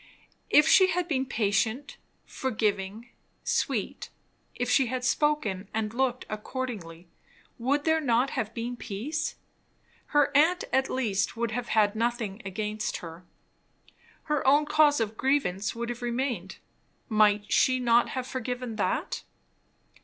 [0.49, 3.09] If she had been patient, forgiving,
[3.43, 4.09] sweet;
[4.55, 7.07] if she had spoken and looked accordingly;
[7.59, 9.35] would there not have been peace?
[10.07, 13.25] Her aunt at least would have had nothing against her.
[14.23, 16.57] Her own cause of grievance would have remained;
[17.07, 19.21] might she not have forgiven that?